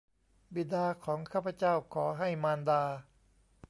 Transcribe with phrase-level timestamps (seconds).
[0.55, 2.83] บิดาของข้าพเจ้า ขอให้มารดา